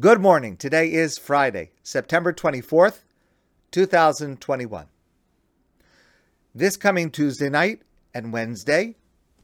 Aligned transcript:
Good 0.00 0.22
morning. 0.22 0.56
Today 0.56 0.94
is 0.94 1.18
Friday, 1.18 1.72
September 1.82 2.32
24th, 2.32 3.00
2021. 3.70 4.86
This 6.54 6.78
coming 6.78 7.10
Tuesday 7.10 7.50
night 7.50 7.82
and 8.14 8.32
Wednesday, 8.32 8.96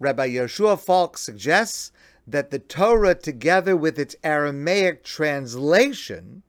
Rabbi 0.00 0.30
Yehoshua 0.30 0.80
Falk 0.80 1.18
suggests 1.18 1.92
that 2.30 2.50
the 2.50 2.58
Torah, 2.58 3.14
together 3.14 3.74
with 3.74 3.98
its 3.98 4.14
Aramaic 4.22 5.02
translation, 5.02 6.42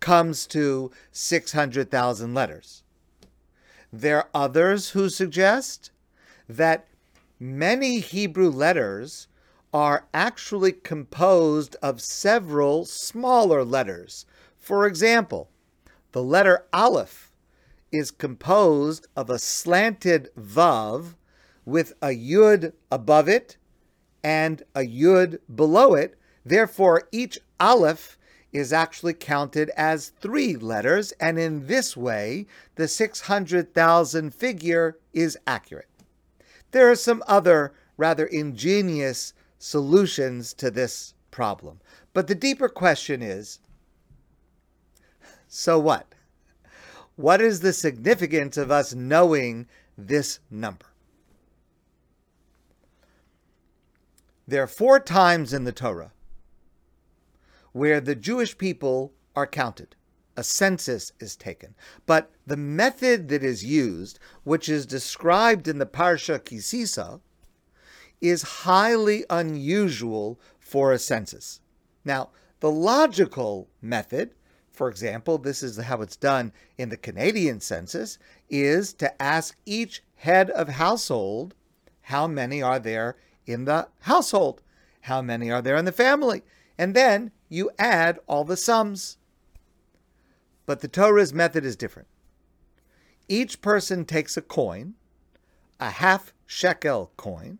comes 0.00 0.46
to 0.48 0.90
600,000 1.12 2.34
letters. 2.34 2.82
There 3.90 4.18
are 4.18 4.28
others 4.34 4.90
who 4.90 5.08
suggest 5.08 5.90
that 6.48 6.86
many 7.40 8.00
Hebrew 8.00 8.50
letters 8.50 9.28
are 9.72 10.06
actually 10.12 10.72
composed 10.72 11.76
of 11.82 12.00
several 12.00 12.84
smaller 12.84 13.64
letters. 13.64 14.26
For 14.58 14.86
example, 14.86 15.50
the 16.12 16.22
letter 16.22 16.66
Aleph 16.72 17.32
is 17.90 18.10
composed 18.10 19.06
of 19.16 19.30
a 19.30 19.38
slanted 19.38 20.28
Vav 20.38 21.14
with 21.64 21.92
a 22.02 22.08
Yud 22.08 22.72
above 22.90 23.28
it 23.28 23.57
and 24.22 24.62
a 24.74 24.80
Yud 24.80 25.38
below 25.54 25.94
it. 25.94 26.18
Therefore, 26.44 27.08
each 27.12 27.38
Aleph 27.60 28.18
is 28.52 28.72
actually 28.72 29.14
counted 29.14 29.70
as 29.70 30.08
three 30.20 30.56
letters, 30.56 31.12
and 31.20 31.38
in 31.38 31.66
this 31.66 31.96
way, 31.96 32.46
the 32.76 32.88
600,000 32.88 34.34
figure 34.34 34.96
is 35.12 35.38
accurate. 35.46 35.88
There 36.70 36.90
are 36.90 36.96
some 36.96 37.22
other 37.26 37.72
rather 37.96 38.26
ingenious 38.26 39.34
solutions 39.58 40.54
to 40.54 40.70
this 40.70 41.14
problem. 41.30 41.80
But 42.14 42.26
the 42.26 42.34
deeper 42.34 42.68
question 42.68 43.22
is 43.22 43.60
so 45.48 45.78
what? 45.78 46.14
What 47.16 47.40
is 47.40 47.60
the 47.60 47.72
significance 47.72 48.56
of 48.56 48.70
us 48.70 48.94
knowing 48.94 49.66
this 49.96 50.40
number? 50.50 50.86
There 54.48 54.62
are 54.62 54.66
four 54.66 54.98
times 54.98 55.52
in 55.52 55.64
the 55.64 55.72
Torah 55.72 56.12
where 57.72 58.00
the 58.00 58.14
Jewish 58.14 58.56
people 58.56 59.12
are 59.36 59.46
counted. 59.46 59.94
A 60.38 60.42
census 60.42 61.12
is 61.20 61.36
taken. 61.36 61.74
But 62.06 62.30
the 62.46 62.56
method 62.56 63.28
that 63.28 63.44
is 63.44 63.62
used, 63.62 64.18
which 64.44 64.70
is 64.70 64.86
described 64.86 65.68
in 65.68 65.76
the 65.76 65.84
Parsha 65.84 66.42
Ki 66.42 66.60
Sisa, 66.60 67.20
is 68.22 68.62
highly 68.64 69.26
unusual 69.28 70.40
for 70.58 70.92
a 70.92 70.98
census. 70.98 71.60
Now, 72.02 72.30
the 72.60 72.70
logical 72.70 73.68
method, 73.82 74.34
for 74.70 74.88
example, 74.88 75.36
this 75.36 75.62
is 75.62 75.76
how 75.76 76.00
it's 76.00 76.16
done 76.16 76.52
in 76.78 76.88
the 76.88 76.96
Canadian 76.96 77.60
census, 77.60 78.18
is 78.48 78.94
to 78.94 79.22
ask 79.22 79.58
each 79.66 80.02
head 80.14 80.48
of 80.50 80.70
household 80.70 81.54
how 82.00 82.26
many 82.26 82.62
are 82.62 82.78
there 82.78 83.16
in 83.48 83.64
the 83.64 83.88
household? 84.00 84.62
How 85.02 85.22
many 85.22 85.50
are 85.50 85.62
there 85.62 85.76
in 85.76 85.86
the 85.86 85.92
family? 85.92 86.42
And 86.76 86.94
then 86.94 87.32
you 87.48 87.70
add 87.78 88.20
all 88.28 88.44
the 88.44 88.56
sums. 88.56 89.16
But 90.66 90.80
the 90.80 90.88
Torah's 90.88 91.32
method 91.32 91.64
is 91.64 91.76
different. 91.76 92.08
Each 93.28 93.60
person 93.60 94.04
takes 94.04 94.36
a 94.36 94.42
coin, 94.42 94.94
a 95.80 95.90
half 95.90 96.32
shekel 96.46 97.12
coin, 97.16 97.58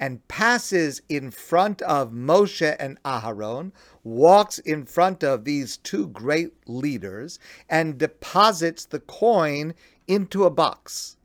and 0.00 0.26
passes 0.26 1.00
in 1.08 1.30
front 1.30 1.80
of 1.82 2.10
Moshe 2.10 2.74
and 2.80 3.00
Aharon, 3.04 3.70
walks 4.02 4.58
in 4.58 4.84
front 4.84 5.22
of 5.22 5.44
these 5.44 5.76
two 5.76 6.08
great 6.08 6.52
leaders, 6.66 7.38
and 7.68 7.98
deposits 7.98 8.84
the 8.84 9.00
coin 9.00 9.74
into 10.08 10.44
a 10.44 10.50
box. 10.50 11.16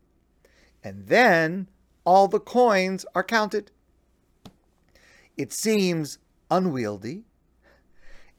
And 0.84 1.08
then 1.08 1.68
all 2.04 2.28
the 2.28 2.40
coins 2.40 3.04
are 3.14 3.24
counted. 3.24 3.70
It 5.40 5.54
seems 5.54 6.18
unwieldy 6.50 7.24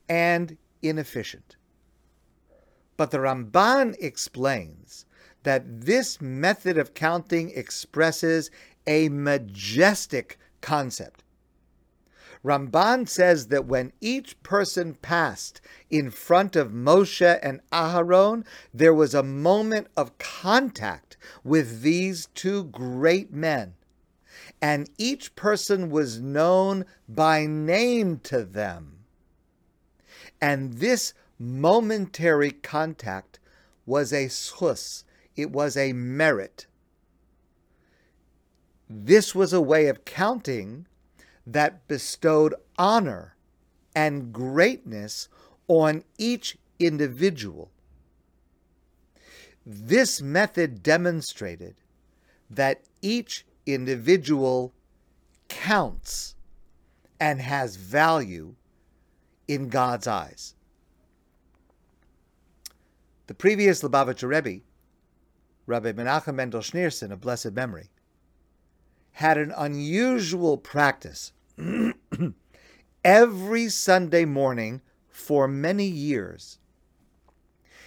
and 0.08 0.56
inefficient. 0.84 1.56
But 2.96 3.10
the 3.10 3.18
Ramban 3.18 3.96
explains 4.00 5.08
that 5.42 5.82
this 5.82 6.22
method 6.22 6.78
of 6.78 6.94
counting 6.94 7.50
expresses 7.56 8.52
a 8.86 9.10
majestic 9.10 10.38
concept. 10.62 11.24
Ramban 12.46 13.10
says 13.10 13.48
that 13.48 13.66
when 13.66 13.94
each 14.00 14.40
person 14.44 14.94
passed 14.94 15.60
in 15.90 16.12
front 16.12 16.56
of 16.56 16.70
Moshe 16.72 17.40
and 17.42 17.62
Aharon, 17.72 18.46
there 18.72 18.94
was 18.94 19.16
a 19.16 19.24
moment 19.24 19.88
of 19.98 20.20
contact 20.20 21.18
with 21.44 21.82
these 21.82 22.28
two 22.36 22.66
great 22.66 23.34
men 23.34 23.74
and 24.62 24.90
each 24.98 25.36
person 25.36 25.90
was 25.90 26.22
known 26.22 26.86
by 27.08 27.46
name 27.46 28.20
to 28.20 28.44
them. 28.44 29.00
And 30.40 30.76
this 30.76 31.14
momentary 31.40 32.52
contact 32.52 33.40
was 33.86 34.14
a 34.14 34.26
zchus, 34.26 35.04
it 35.36 35.52
was 35.52 35.76
a 35.76 35.94
merit. 35.94 36.68
This 38.90 39.34
was 39.34 39.54
a 39.54 39.62
way 39.62 39.88
of 39.88 40.06
counting 40.06 40.86
that 41.48 41.88
bestowed 41.88 42.54
honor 42.78 43.36
and 43.96 44.34
greatness 44.34 45.30
on 45.68 46.04
each 46.18 46.58
individual. 46.80 47.72
This 49.66 50.22
method 50.22 50.84
demonstrated 50.84 51.76
that 52.50 52.82
each 53.02 53.46
individual 53.66 54.74
counts 55.48 56.36
and 57.20 57.40
has 57.42 57.76
value 57.76 58.56
in 59.48 59.70
God's 59.70 60.08
eyes. 60.08 60.56
The 63.28 63.34
previous 63.34 63.82
Lubavitcher 63.84 64.28
Rebbe, 64.28 64.64
Rabbi 65.66 65.92
Menachem 65.92 66.36
Mendel 66.36 66.62
Schneerson 66.62 67.12
of 67.12 67.22
blessed 67.22 67.54
memory, 67.54 67.90
had 69.14 69.38
an 69.38 69.54
unusual 69.56 70.58
practice 70.58 71.34
every 73.06 73.70
Sunday 73.70 74.26
morning 74.26 74.82
for 75.10 75.48
many 75.48 75.86
years. 75.86 76.58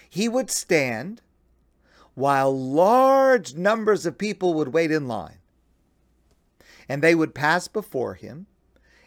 He 0.08 0.28
would 0.28 0.50
stand 0.50 1.20
while 2.14 2.56
large 2.56 3.54
numbers 3.54 4.06
of 4.06 4.16
people 4.16 4.54
would 4.54 4.68
wait 4.68 4.92
in 4.92 5.08
line. 5.08 5.38
And 6.88 7.02
they 7.02 7.14
would 7.14 7.34
pass 7.34 7.68
before 7.68 8.14
him, 8.14 8.46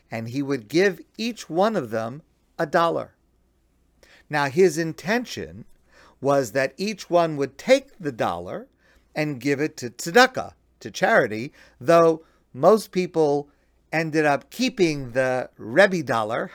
and 0.10 0.30
he 0.30 0.42
would 0.42 0.68
give 0.68 1.02
each 1.18 1.50
one 1.50 1.76
of 1.76 1.90
them 1.92 2.22
a 2.58 2.66
dollar. 2.66 3.16
Now, 4.30 4.50
his 4.50 4.78
intention 4.78 5.66
was 6.20 6.52
that 6.54 6.74
each 6.78 7.10
one 7.10 7.38
would 7.38 7.58
take 7.58 7.98
the 8.00 8.12
dollar 8.12 8.68
and 9.16 9.40
give 9.40 9.62
it 9.62 9.78
to 9.78 9.90
tzedakah, 9.90 10.54
to 10.80 10.92
charity, 10.92 11.54
though 11.80 12.24
most 12.54 12.92
people 12.92 13.50
ended 13.92 14.26
up 14.26 14.50
keeping 14.50 15.12
the 15.12 15.50
Rebbe 15.58 16.04
dollar 16.04 16.52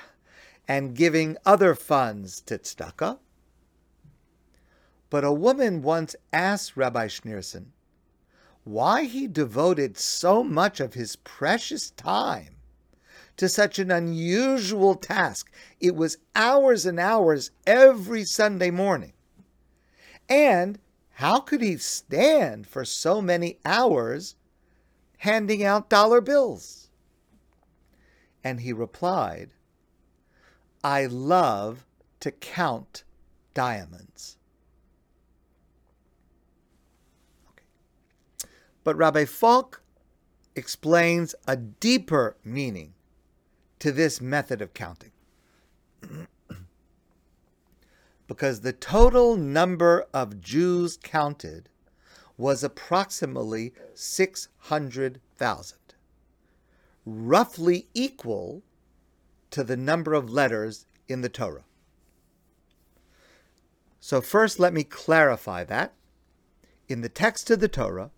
and 0.68 0.94
giving 0.94 1.36
other 1.44 1.74
funds 1.74 2.40
to 2.42 2.58
tzedakah. 2.58 3.18
But 5.10 5.24
a 5.24 5.32
woman 5.32 5.82
once 5.82 6.16
asked 6.32 6.76
Rabbi 6.76 7.06
Schneerson 7.06 7.66
why 8.64 9.04
he 9.04 9.26
devoted 9.26 9.98
so 9.98 10.44
much 10.44 10.80
of 10.80 10.94
his 10.94 11.16
precious 11.16 11.90
time 11.90 12.56
to 13.36 13.48
such 13.48 13.78
an 13.78 13.90
unusual 13.90 14.94
task. 14.94 15.50
It 15.80 15.96
was 15.96 16.18
hours 16.34 16.86
and 16.86 17.00
hours 17.00 17.50
every 17.66 18.24
Sunday 18.24 18.70
morning. 18.70 19.14
And 20.28 20.78
how 21.14 21.40
could 21.40 21.60
he 21.60 21.76
stand 21.76 22.66
for 22.66 22.84
so 22.84 23.20
many 23.20 23.58
hours 23.64 24.36
handing 25.18 25.64
out 25.64 25.90
dollar 25.90 26.20
bills? 26.20 26.88
And 28.44 28.60
he 28.60 28.72
replied, 28.72 29.50
I 30.84 31.06
love 31.06 31.86
to 32.20 32.30
count 32.30 33.04
diamonds. 33.54 34.36
But 38.84 38.96
Rabbi 38.96 39.24
Falk 39.24 39.82
explains 40.54 41.34
a 41.46 41.56
deeper 41.56 42.36
meaning 42.44 42.94
to 43.78 43.92
this 43.92 44.20
method 44.20 44.60
of 44.60 44.74
counting. 44.74 45.12
because 48.26 48.60
the 48.60 48.72
total 48.72 49.36
number 49.36 50.06
of 50.14 50.40
Jews 50.40 50.98
counted 51.02 51.68
was 52.38 52.64
approximately 52.64 53.74
600,000, 53.94 55.78
roughly 57.04 57.88
equal 57.92 58.62
to 59.50 59.62
the 59.62 59.76
number 59.76 60.14
of 60.14 60.30
letters 60.30 60.86
in 61.08 61.20
the 61.20 61.28
Torah. 61.28 61.64
So, 64.00 64.20
first, 64.20 64.58
let 64.58 64.72
me 64.72 64.82
clarify 64.82 65.64
that. 65.64 65.92
In 66.88 67.02
the 67.02 67.08
text 67.08 67.50
of 67.50 67.60
the 67.60 67.68
Torah, 67.68 68.10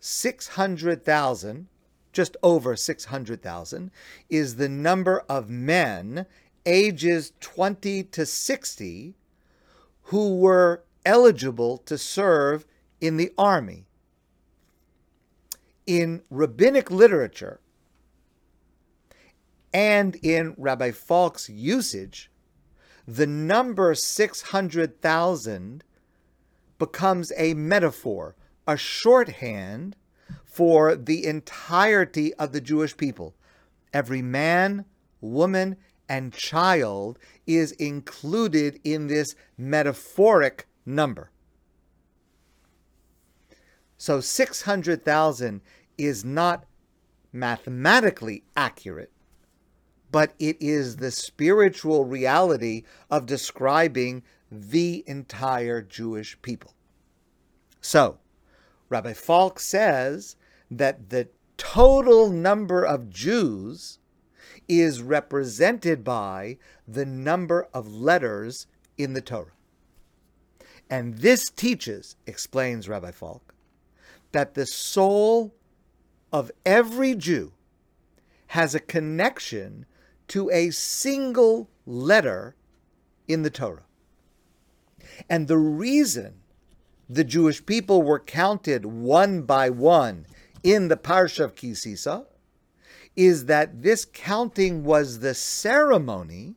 600,000, 0.00 1.68
just 2.12 2.36
over 2.42 2.76
600,000, 2.76 3.90
is 4.28 4.56
the 4.56 4.68
number 4.68 5.24
of 5.28 5.50
men 5.50 6.26
ages 6.66 7.32
20 7.40 8.04
to 8.04 8.26
60 8.26 9.14
who 10.04 10.36
were 10.36 10.82
eligible 11.04 11.78
to 11.78 11.96
serve 11.98 12.66
in 13.00 13.16
the 13.16 13.32
army. 13.38 13.86
In 15.86 16.22
rabbinic 16.30 16.90
literature 16.90 17.60
and 19.72 20.16
in 20.16 20.54
Rabbi 20.56 20.90
Falk's 20.90 21.48
usage, 21.48 22.30
the 23.06 23.26
number 23.26 23.94
600,000 23.94 25.84
becomes 26.78 27.32
a 27.36 27.54
metaphor, 27.54 28.36
a 28.68 28.76
shorthand 28.76 29.96
for 30.44 30.94
the 30.94 31.24
entirety 31.24 32.34
of 32.34 32.52
the 32.52 32.60
Jewish 32.60 32.96
people. 32.96 33.34
Every 33.94 34.20
man, 34.20 34.84
woman, 35.22 35.76
and 36.08 36.34
child 36.34 37.18
is 37.46 37.72
included 37.72 38.78
in 38.84 39.06
this 39.06 39.34
metaphoric 39.56 40.66
number. 40.84 41.30
So 43.96 44.20
600,000 44.20 45.62
is 45.96 46.24
not 46.24 46.64
mathematically 47.32 48.44
accurate, 48.54 49.10
but 50.12 50.34
it 50.38 50.58
is 50.60 50.96
the 50.96 51.10
spiritual 51.10 52.04
reality 52.04 52.84
of 53.10 53.26
describing 53.26 54.22
the 54.50 55.04
entire 55.06 55.80
Jewish 55.82 56.40
people. 56.42 56.74
So, 57.80 58.18
Rabbi 58.88 59.12
Falk 59.12 59.60
says 59.60 60.36
that 60.70 61.10
the 61.10 61.28
total 61.56 62.30
number 62.30 62.84
of 62.84 63.10
Jews 63.10 63.98
is 64.66 65.02
represented 65.02 66.04
by 66.04 66.58
the 66.86 67.04
number 67.04 67.68
of 67.74 67.92
letters 67.92 68.66
in 68.96 69.12
the 69.14 69.20
Torah. 69.20 69.52
And 70.90 71.18
this 71.18 71.50
teaches, 71.50 72.16
explains 72.26 72.88
Rabbi 72.88 73.10
Falk, 73.10 73.54
that 74.32 74.54
the 74.54 74.66
soul 74.66 75.54
of 76.32 76.50
every 76.64 77.14
Jew 77.14 77.52
has 78.48 78.74
a 78.74 78.80
connection 78.80 79.86
to 80.28 80.50
a 80.50 80.70
single 80.70 81.68
letter 81.86 82.54
in 83.26 83.42
the 83.42 83.50
Torah. 83.50 83.84
And 85.28 85.48
the 85.48 85.58
reason 85.58 86.40
the 87.08 87.24
Jewish 87.24 87.64
people 87.64 88.02
were 88.02 88.20
counted 88.20 88.84
one 88.84 89.42
by 89.42 89.70
one 89.70 90.26
in 90.62 90.88
the 90.88 90.96
Parsha 90.96 91.44
of 91.44 91.54
Ki 91.54 91.74
Sisa 91.74 92.26
is 93.16 93.46
that 93.46 93.82
this 93.82 94.04
counting 94.04 94.84
was 94.84 95.20
the 95.20 95.34
ceremony 95.34 96.54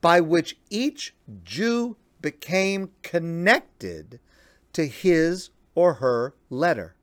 by 0.00 0.20
which 0.20 0.58
each 0.68 1.14
Jew 1.42 1.96
became 2.20 2.90
connected 3.02 4.20
to 4.72 4.86
his 4.86 5.50
or 5.74 5.94
her 5.94 6.34
letter. 6.50 6.96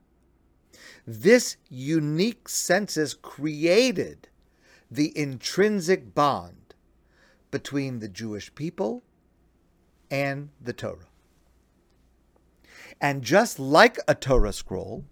This 1.07 1.57
unique 1.69 2.47
census 2.47 3.13
created 3.13 4.27
the 4.91 5.17
intrinsic 5.17 6.13
bond 6.13 6.75
between 7.51 7.99
the 7.99 8.09
Jewish 8.09 8.53
people 8.53 9.03
and 10.11 10.49
the 10.61 10.73
Torah. 10.73 11.07
And 13.01 13.21
just 13.23 13.59
like 13.59 13.97
a 14.07 14.15
Torah 14.15 14.53
scroll, 14.53 15.05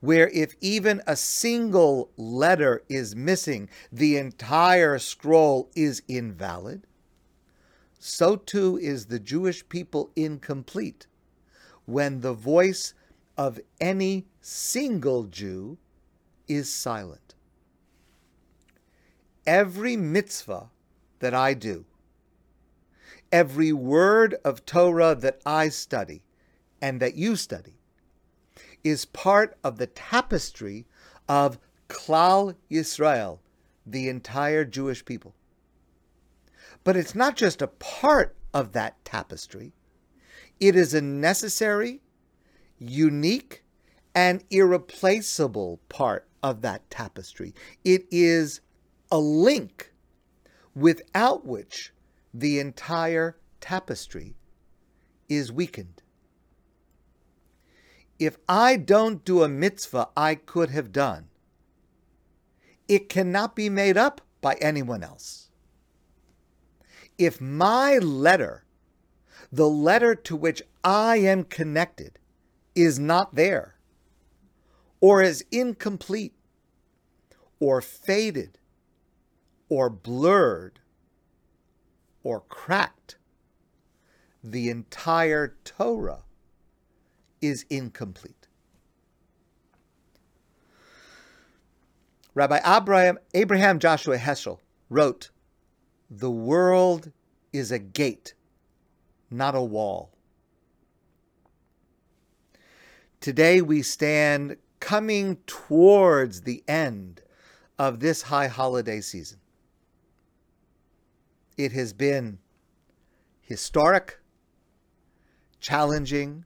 where 0.00 0.28
if 0.28 0.54
even 0.60 1.02
a 1.06 1.16
single 1.16 2.10
letter 2.16 2.82
is 2.88 3.16
missing, 3.16 3.68
the 3.90 4.16
entire 4.16 4.98
scroll 4.98 5.70
is 5.74 6.02
invalid, 6.06 6.86
so 7.98 8.36
too 8.36 8.78
is 8.78 9.06
the 9.06 9.18
Jewish 9.18 9.68
people 9.68 10.10
incomplete 10.14 11.06
when 11.84 12.20
the 12.20 12.32
voice 12.32 12.94
of 13.36 13.58
any 13.80 14.26
single 14.40 15.24
Jew 15.24 15.78
is 16.46 16.72
silent. 16.72 17.34
Every 19.46 19.96
mitzvah 19.96 20.70
that 21.18 21.34
I 21.34 21.54
do, 21.54 21.86
every 23.32 23.72
word 23.72 24.36
of 24.44 24.64
Torah 24.64 25.14
that 25.16 25.40
I 25.44 25.70
study 25.70 26.22
and 26.80 27.00
that 27.00 27.14
you 27.14 27.36
study, 27.36 27.74
is 28.84 29.04
part 29.04 29.56
of 29.64 29.78
the 29.78 29.86
tapestry 29.86 30.86
of 31.28 31.58
Klal 31.88 32.54
Yisrael, 32.70 33.38
the 33.86 34.08
entire 34.08 34.64
Jewish 34.64 35.04
people. 35.04 35.34
But 36.84 36.96
it's 36.96 37.14
not 37.14 37.36
just 37.36 37.60
a 37.62 37.66
part 37.66 38.36
of 38.54 38.72
that 38.72 39.04
tapestry, 39.04 39.72
it 40.60 40.74
is 40.74 40.94
a 40.94 41.00
necessary, 41.00 42.00
unique, 42.78 43.62
and 44.14 44.42
irreplaceable 44.50 45.80
part 45.88 46.26
of 46.42 46.62
that 46.62 46.88
tapestry. 46.90 47.54
It 47.84 48.06
is 48.10 48.60
a 49.10 49.18
link 49.18 49.92
without 50.74 51.46
which 51.46 51.92
the 52.32 52.58
entire 52.58 53.36
tapestry 53.60 54.34
is 55.28 55.52
weakened 55.52 56.02
if 58.18 58.36
I 58.48 58.76
don't 58.76 59.24
do 59.24 59.42
a 59.42 59.48
mitzvah 59.48 60.08
I 60.16 60.34
could 60.34 60.70
have 60.70 60.92
done, 60.92 61.28
it 62.88 63.08
cannot 63.08 63.54
be 63.54 63.68
made 63.68 63.96
up 63.96 64.20
by 64.40 64.54
anyone 64.54 65.02
else. 65.02 65.50
If 67.18 67.40
my 67.40 67.98
letter 67.98 68.64
the 69.50 69.68
letter 69.68 70.14
to 70.14 70.36
which 70.36 70.62
I 70.84 71.16
am 71.16 71.44
connected 71.44 72.18
is 72.74 72.98
not 72.98 73.34
there, 73.34 73.76
or 75.00 75.22
is 75.22 75.44
incomplete, 75.50 76.34
or 77.60 77.80
faded, 77.80 78.58
or 79.68 79.88
blurred, 79.88 80.80
or 82.22 82.40
cracked, 82.40 83.16
the 84.42 84.68
entire 84.68 85.56
Torah 85.64 86.24
is 87.40 87.64
incomplete. 87.70 88.48
Rabbi 92.34 92.60
Abraham, 92.64 93.18
Abraham 93.34 93.78
Joshua 93.78 94.16
Heschel 94.16 94.58
wrote, 94.88 95.30
The 96.08 96.30
world 96.30 97.10
is 97.52 97.72
a 97.72 97.78
gate, 97.78 98.34
not 99.30 99.54
a 99.54 99.62
wall. 99.62 100.10
Today 103.20 103.60
we 103.60 103.82
stand 103.82 104.56
coming 104.78 105.38
towards 105.46 106.42
the 106.42 106.62
end 106.68 107.22
of 107.78 108.00
this 108.00 108.22
high 108.22 108.46
holiday 108.46 109.00
season. 109.00 109.38
It 111.56 111.72
has 111.72 111.92
been 111.92 112.38
historic, 113.40 114.20
challenging, 115.58 116.44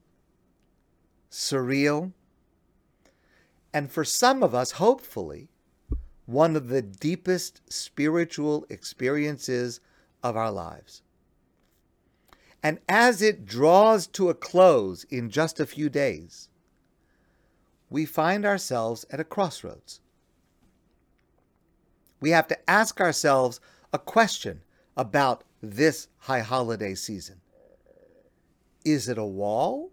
surreal, 1.32 2.12
and 3.72 3.90
for 3.90 4.04
some 4.04 4.42
of 4.42 4.54
us, 4.54 4.72
hopefully, 4.72 5.48
one 6.26 6.54
of 6.54 6.68
the 6.68 6.82
deepest 6.82 7.62
spiritual 7.72 8.66
experiences 8.68 9.80
of 10.22 10.36
our 10.36 10.50
lives. 10.50 11.02
And 12.62 12.78
as 12.88 13.22
it 13.22 13.46
draws 13.46 14.06
to 14.08 14.28
a 14.28 14.34
close 14.34 15.04
in 15.04 15.30
just 15.30 15.58
a 15.58 15.66
few 15.66 15.88
days, 15.88 16.48
we 17.90 18.04
find 18.04 18.44
ourselves 18.44 19.04
at 19.10 19.18
a 19.18 19.24
crossroads. 19.24 20.00
We 22.20 22.30
have 22.30 22.46
to 22.48 22.70
ask 22.70 23.00
ourselves 23.00 23.58
a 23.92 23.98
question 23.98 24.62
about 24.96 25.44
this 25.62 26.08
high 26.18 26.40
holiday 26.40 26.94
season. 26.94 27.40
Is 28.84 29.08
it 29.08 29.18
a 29.18 29.24
wall 29.24 29.91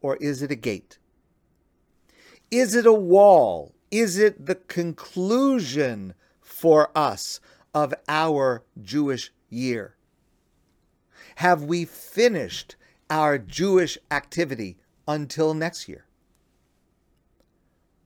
or 0.00 0.16
is 0.16 0.42
it 0.42 0.50
a 0.50 0.56
gate? 0.56 0.98
Is 2.50 2.74
it 2.74 2.86
a 2.86 2.92
wall 2.92 3.74
is 3.90 4.18
it 4.18 4.46
the 4.46 4.54
conclusion 4.54 6.14
for 6.40 6.96
us 6.96 7.40
of 7.74 7.92
our 8.08 8.62
Jewish 8.80 9.32
year? 9.48 9.96
Have 11.36 11.64
we 11.64 11.84
finished 11.84 12.76
our 13.08 13.36
Jewish 13.38 13.98
activity 14.10 14.78
until 15.08 15.54
next 15.54 15.88
year? 15.88 16.06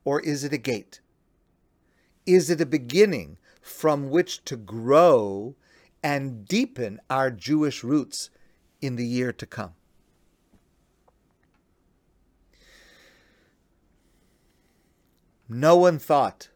Or 0.05 0.21
is 0.21 0.45
it 0.45 0.53
a 0.53 0.59
gate? 0.59 1.01
Is 2.25 2.49
it 2.49 2.61
a 2.61 2.67
beginning 2.67 3.37
from 3.61 4.09
which 4.09 4.45
to 4.45 4.57
grow 4.57 5.57
and 6.03 6.47
deepen 6.47 7.01
our 7.11 7.31
Jewish 7.31 7.85
roots 7.85 8.31
in 8.81 8.97
the 8.97 9.07
year 9.07 9.33
to 9.33 9.47
come? 9.47 9.75
No 15.55 15.77
one 15.77 16.01
thought 16.01 16.49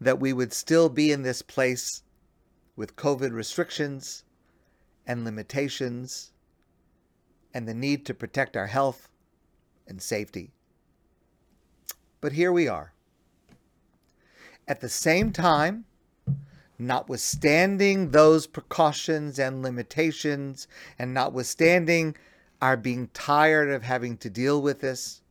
that 0.00 0.18
we 0.18 0.32
would 0.32 0.52
still 0.52 0.88
be 0.88 1.12
in 1.12 1.22
this 1.22 1.40
place 1.40 2.02
with 2.74 2.96
COVID 2.96 3.30
restrictions 3.30 4.24
and 5.06 5.24
limitations 5.24 6.32
and 7.54 7.68
the 7.68 7.74
need 7.74 8.04
to 8.06 8.12
protect 8.12 8.56
our 8.56 8.66
health 8.66 9.08
and 9.86 10.02
safety. 10.02 10.50
But 12.20 12.32
here 12.32 12.50
we 12.50 12.66
are. 12.66 12.92
At 14.66 14.80
the 14.80 14.88
same 14.88 15.30
time, 15.30 15.84
notwithstanding 16.76 18.10
those 18.10 18.48
precautions 18.48 19.38
and 19.38 19.62
limitations, 19.62 20.66
and 20.98 21.14
notwithstanding 21.14 22.16
our 22.60 22.76
being 22.76 23.10
tired 23.14 23.70
of 23.70 23.84
having 23.84 24.16
to 24.16 24.28
deal 24.28 24.60
with 24.60 24.80
this, 24.80 25.22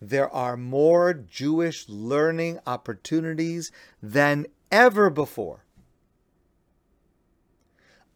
there 0.00 0.30
are 0.30 0.56
more 0.56 1.12
Jewish 1.12 1.88
learning 1.88 2.58
opportunities 2.66 3.70
than 4.02 4.46
ever 4.70 5.10
before. 5.10 5.64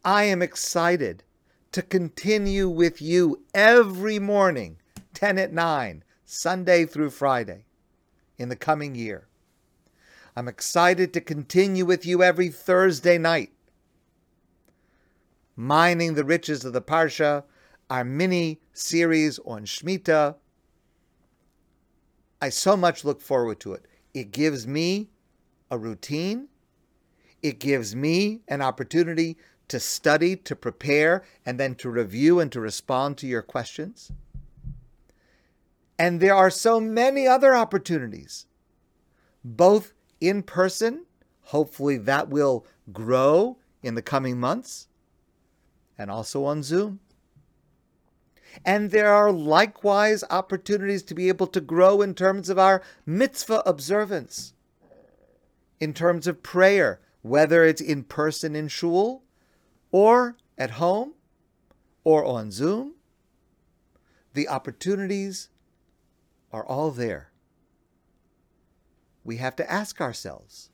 I 0.05 0.25
am 0.25 0.41
excited 0.41 1.23
to 1.73 1.83
continue 1.83 2.69
with 2.69 3.03
you 3.03 3.43
every 3.53 4.19
morning, 4.19 4.79
10 5.13 5.39
at 5.39 5.53
9, 5.53 6.05
Sunday 6.25 6.87
through 6.87 7.11
Friday, 7.11 7.67
in 8.39 8.49
the 8.49 8.57
coming 8.57 8.95
year. 8.95 9.29
I'm 10.37 10.49
excited 10.49 11.13
to 11.13 11.21
continue 11.21 11.85
with 11.85 12.07
you 12.07 12.23
every 12.23 12.49
Thursday 12.49 13.19
night, 13.19 13.53
mining 15.55 16.15
the 16.15 16.25
riches 16.25 16.65
of 16.65 16.73
the 16.73 16.83
Parsha, 16.83 17.45
our 17.91 18.05
mini 18.05 18.61
series 18.73 19.39
on 19.41 19.65
Shemitah 19.65 20.37
I 22.45 22.51
so 22.51 22.77
much 22.77 23.07
look 23.07 23.23
forward 23.23 23.59
to 23.61 23.73
it. 23.73 23.87
It 24.13 24.31
gives 24.31 24.67
me 24.67 25.09
a 25.71 25.79
routine. 25.79 26.49
It 27.43 27.59
gives 27.59 27.97
me 27.97 28.43
an 28.49 28.61
opportunity 28.61 29.39
to 29.69 29.81
study, 29.81 30.37
to 30.37 30.55
prepare, 30.55 31.25
and 31.47 31.59
then 31.59 31.75
to 31.77 31.89
review 31.89 32.41
and 32.41 32.53
to 32.53 32.61
respond 32.61 33.17
to 33.17 33.27
your 33.27 33.41
questions. 33.41 34.13
And 35.99 36.21
there 36.21 36.35
are 36.35 36.51
so 36.51 36.79
many 36.81 37.27
other 37.27 37.55
opportunities, 37.55 38.45
both 39.43 39.95
in 40.21 40.43
person, 40.43 41.07
hopefully 41.45 41.97
that 41.97 42.29
will 42.29 42.67
grow 42.93 43.57
in 43.83 43.95
the 43.95 44.03
coming 44.03 44.39
months, 44.39 44.89
and 45.97 46.11
also 46.11 46.45
on 46.45 46.63
Zoom. 46.63 47.01
And 48.65 48.91
there 48.91 49.13
are 49.13 49.33
likewise 49.33 50.23
opportunities 50.31 51.03
to 51.05 51.15
be 51.15 51.29
able 51.29 51.47
to 51.49 51.61
grow 51.61 52.03
in 52.03 52.15
terms 52.15 52.49
of 52.49 52.59
our 52.59 52.83
mitzvah 53.07 53.63
observance, 53.67 54.53
in 55.81 55.95
terms 55.95 56.27
of 56.27 56.43
prayer, 56.43 57.01
whether 57.23 57.65
it's 57.65 57.81
in 57.81 58.05
person 58.05 58.55
in 58.55 58.69
shul 58.69 59.23
or 59.91 60.37
at 60.59 60.73
home 60.73 61.15
or 62.05 62.25
on 62.25 62.51
Zoom. 62.51 62.95
The 64.35 64.49
opportunities 64.49 65.49
are 66.53 66.67
all 66.67 66.91
there. 66.91 67.31
We 69.25 69.39
have 69.39 69.57
to 69.57 69.71
ask 69.71 70.01
ourselves 70.01 70.71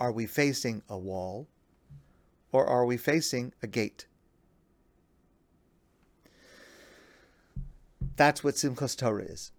are 0.00 0.12
we 0.12 0.26
facing 0.26 0.82
a 0.88 0.96
wall 0.96 1.48
or 2.52 2.66
are 2.66 2.86
we 2.86 2.96
facing 2.96 3.52
a 3.62 3.66
gate? 3.66 4.06
That's 8.18 8.42
what 8.42 8.56
Simchas 8.56 8.96
Torah 8.98 9.22
is. 9.22 9.52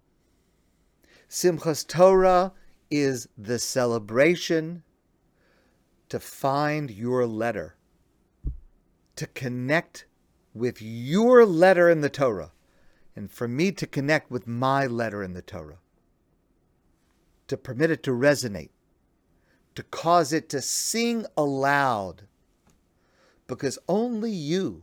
Simchas 1.30 1.86
Torah 1.86 2.52
is 2.90 3.26
the 3.38 3.58
celebration 3.58 4.82
to 6.10 6.20
find 6.20 6.90
your 6.90 7.26
letter, 7.26 7.76
to 9.16 9.26
connect 9.28 10.04
with 10.52 10.82
your 10.82 11.46
letter 11.46 11.88
in 11.88 12.02
the 12.02 12.10
Torah, 12.10 12.52
and 13.16 13.30
for 13.30 13.48
me 13.48 13.72
to 13.72 13.86
connect 13.86 14.30
with 14.30 14.46
my 14.46 14.86
letter 14.86 15.22
in 15.22 15.32
the 15.32 15.40
Torah, 15.40 15.78
to 17.46 17.56
permit 17.56 17.90
it 17.90 18.02
to 18.02 18.10
resonate, 18.10 18.70
to 19.74 19.82
cause 19.84 20.34
it 20.34 20.50
to 20.50 20.60
sing 20.60 21.24
aloud, 21.34 22.24
because 23.46 23.78
only 23.88 24.30
you 24.30 24.82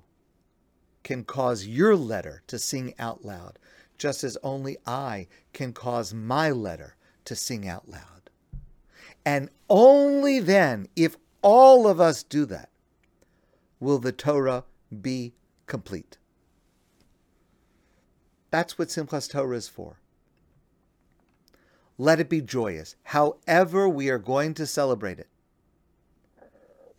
can 1.03 1.23
cause 1.23 1.65
your 1.65 1.95
letter 1.95 2.41
to 2.47 2.57
sing 2.57 2.93
out 2.97 3.23
loud, 3.23 3.59
just 3.97 4.23
as 4.23 4.37
only 4.43 4.77
I 4.85 5.27
can 5.53 5.73
cause 5.73 6.13
my 6.13 6.51
letter 6.51 6.95
to 7.25 7.35
sing 7.35 7.67
out 7.67 7.89
loud. 7.89 8.29
And 9.25 9.49
only 9.69 10.39
then, 10.39 10.87
if 10.95 11.17
all 11.41 11.87
of 11.87 11.99
us 11.99 12.23
do 12.23 12.45
that, 12.45 12.69
will 13.79 13.99
the 13.99 14.11
Torah 14.11 14.63
be 15.01 15.33
complete. 15.65 16.17
That's 18.49 18.77
what 18.77 18.87
Simchas 18.87 19.29
Torah 19.29 19.57
is 19.57 19.67
for. 19.67 19.99
Let 21.97 22.19
it 22.19 22.29
be 22.29 22.41
joyous. 22.41 22.95
However, 23.03 23.89
we 23.89 24.09
are 24.09 24.19
going 24.19 24.53
to 24.55 24.65
celebrate 24.65 25.19
it, 25.19 25.27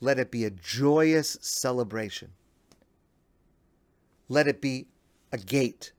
let 0.00 0.18
it 0.18 0.30
be 0.30 0.44
a 0.44 0.50
joyous 0.50 1.38
celebration. 1.40 2.32
Let 4.28 4.46
it 4.46 4.60
be 4.60 4.86
a 5.32 5.38
gate 5.38 5.92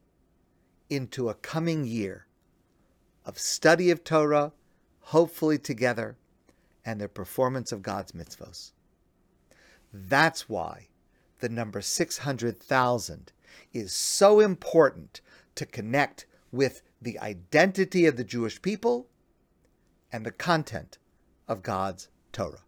into 0.89 1.29
a 1.29 1.35
coming 1.35 1.85
year 1.85 2.25
of 3.25 3.37
study 3.37 3.91
of 3.91 4.03
Torah, 4.03 4.53
hopefully 5.01 5.57
together, 5.57 6.17
and 6.85 6.99
the 6.99 7.07
performance 7.07 7.71
of 7.71 7.83
God's 7.83 8.13
mitzvos. 8.13 8.71
That's 9.93 10.49
why 10.49 10.87
the 11.39 11.49
number 11.49 11.81
600,000 11.81 13.31
is 13.73 13.93
so 13.93 14.39
important 14.39 15.21
to 15.55 15.65
connect 15.65 16.25
with 16.51 16.81
the 17.01 17.19
identity 17.19 18.05
of 18.05 18.17
the 18.17 18.23
Jewish 18.23 18.61
people 18.61 19.07
and 20.11 20.25
the 20.25 20.31
content 20.31 20.97
of 21.47 21.63
God's 21.63 22.09
Torah. 22.31 22.63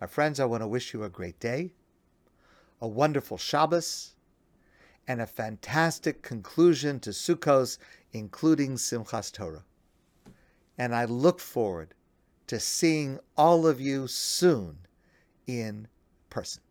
My 0.00 0.06
friends, 0.06 0.38
I 0.38 0.44
want 0.44 0.62
to 0.62 0.68
wish 0.68 0.92
you 0.92 1.04
a 1.04 1.08
great 1.08 1.40
day, 1.40 1.72
a 2.80 2.88
wonderful 2.88 3.38
Shabbos, 3.38 4.14
and 5.08 5.20
a 5.20 5.26
fantastic 5.26 6.22
conclusion 6.22 7.00
to 7.00 7.10
Sukkos, 7.10 7.78
including 8.12 8.74
Simchas 8.74 9.32
Torah. 9.32 9.64
And 10.78 10.94
I 10.94 11.04
look 11.04 11.40
forward 11.40 11.94
to 12.48 12.60
seeing 12.60 13.18
all 13.36 13.66
of 13.66 13.80
you 13.80 14.06
soon 14.06 14.78
in 15.46 15.88
person. 16.30 16.62